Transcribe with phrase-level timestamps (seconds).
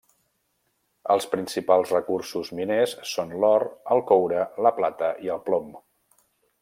[1.15, 3.67] Els principals recursos miners són l'or,
[3.97, 5.69] el coure, la plata i el plom.